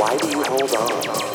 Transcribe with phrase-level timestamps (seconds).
[0.00, 1.29] Why do you hold on?